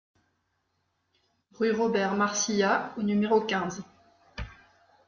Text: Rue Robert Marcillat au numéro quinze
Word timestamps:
Rue 1.53 1.69
Robert 1.73 2.15
Marcillat 2.15 2.91
au 2.97 3.03
numéro 3.03 3.39
quinze 3.39 3.83